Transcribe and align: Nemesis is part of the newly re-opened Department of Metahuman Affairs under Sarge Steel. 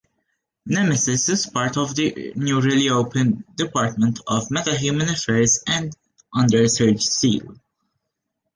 Nemesis 0.65 1.29
is 1.29 1.45
part 1.45 1.77
of 1.77 1.93
the 1.93 2.33
newly 2.35 2.75
re-opened 2.75 3.43
Department 3.55 4.19
of 4.25 4.47
Metahuman 4.47 5.11
Affairs 5.13 5.63
under 6.33 6.67
Sarge 6.67 7.03
Steel. 7.03 7.59